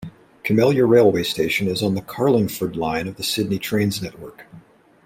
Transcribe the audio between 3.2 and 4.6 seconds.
Sydney Trains network.